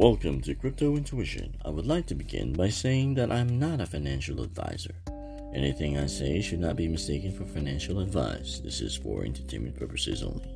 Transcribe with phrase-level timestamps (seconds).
[0.00, 1.58] Welcome to Crypto Intuition.
[1.62, 4.94] I would like to begin by saying that I'm not a financial advisor.
[5.54, 8.62] Anything I say should not be mistaken for financial advice.
[8.64, 10.48] This is for entertainment purposes only.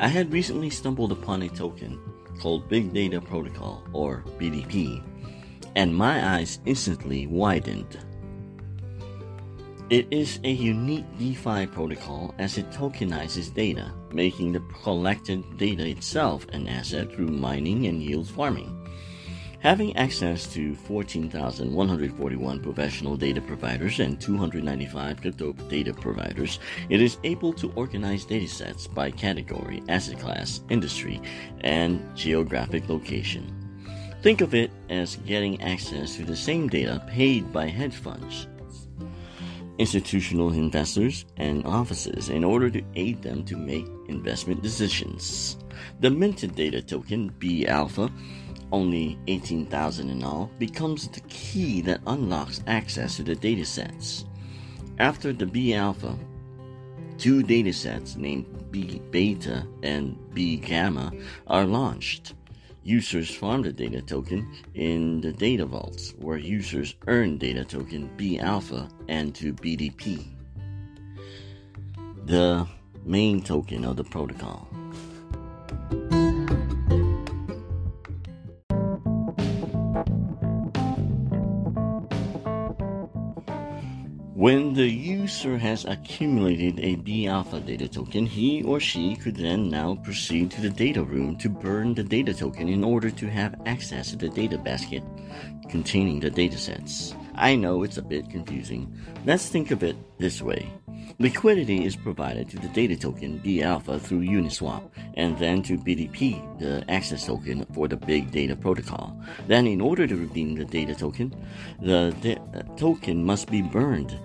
[0.00, 2.00] I had recently stumbled upon a token
[2.40, 5.02] called Big Data Protocol, or BDP,
[5.76, 7.98] and my eyes instantly widened.
[9.92, 16.46] It is a unique DeFi protocol as it tokenizes data, making the collected data itself
[16.54, 18.74] an asset through mining and yield farming.
[19.58, 27.52] Having access to 14,141 professional data providers and 295 crypto data providers, it is able
[27.52, 31.20] to organize datasets by category, asset class, industry,
[31.60, 33.44] and geographic location.
[34.22, 38.46] Think of it as getting access to the same data paid by hedge funds
[39.78, 45.56] institutional investors, and offices in order to aid them to make investment decisions.
[46.00, 48.10] The minted data token, B Alpha,
[48.70, 54.24] only 18,000 in all, becomes the key that unlocks access to the datasets.
[54.98, 56.16] After the B Alpha,
[57.18, 61.12] two datasets named B Beta and B Gamma
[61.46, 62.34] are launched.
[62.84, 68.40] Users farm the data token in the data vaults, where users earn data token B
[68.40, 70.26] alpha and to BDP,
[72.26, 72.66] the
[73.04, 74.71] main token of the protocol.
[84.42, 89.70] When the user has accumulated a B alpha data token, he or she could then
[89.70, 93.54] now proceed to the data room to burn the data token in order to have
[93.66, 95.04] access to the data basket
[95.68, 97.14] containing the datasets.
[97.36, 98.92] I know it's a bit confusing.
[99.24, 100.68] Let's think of it this way.
[101.20, 104.82] Liquidity is provided to the data token B alpha through Uniswap
[105.14, 109.16] and then to BDP, the access token for the big data protocol.
[109.46, 111.32] Then, in order to redeem the data token,
[111.80, 112.12] the
[112.54, 114.18] uh, token must be burned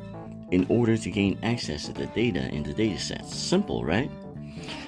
[0.51, 3.33] in order to gain access to the data in the datasets.
[3.33, 4.09] Simple, right?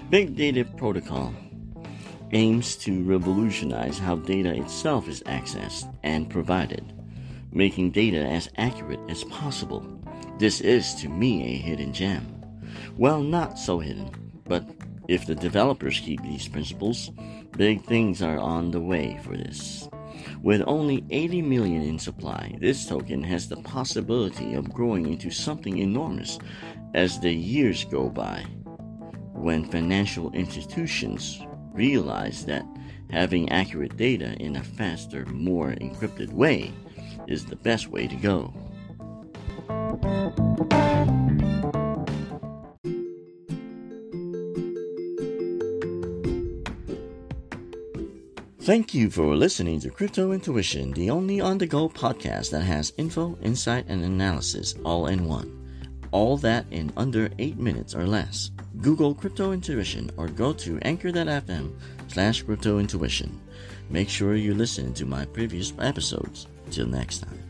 [0.10, 1.34] Big Data Protocol
[2.32, 6.94] aims to revolutionize how data itself is accessed and provided,
[7.52, 9.86] making data as accurate as possible.
[10.38, 12.36] This is, to me, a hidden gem.
[12.98, 14.10] Well, not so hidden,
[14.46, 14.68] but
[15.08, 17.10] if the developers keep these principles,
[17.58, 19.90] big things are on the way for this.
[20.42, 25.78] With only 80 million in supply, this token has the possibility of growing into something
[25.78, 26.40] enormous
[26.94, 28.46] as the years go by.
[29.34, 31.42] When financial institutions
[31.74, 32.66] realize that
[33.10, 36.72] having accurate data in a faster, more encrypted way
[37.28, 38.54] is the best way to go.
[48.62, 52.92] Thank you for listening to Crypto Intuition, the only on the go podcast that has
[52.98, 55.56] info, insight, and analysis all in one.
[56.12, 58.52] All that in under 8 minutes or less.
[58.82, 61.72] Google Crypto Intuition or go to anchor.fm
[62.10, 63.40] slash crypto intuition.
[63.90, 66.48] Make sure you listen to my previous episodes.
[66.70, 67.49] Till next time.